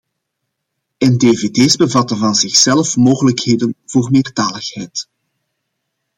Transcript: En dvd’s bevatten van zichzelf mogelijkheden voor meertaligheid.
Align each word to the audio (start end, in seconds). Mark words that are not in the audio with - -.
En 0.99 1.17
dvd’s 1.17 1.75
bevatten 1.75 2.17
van 2.17 2.35
zichzelf 2.35 2.95
mogelijkheden 2.95 3.75
voor 3.85 4.11
meertaligheid. 4.11 5.07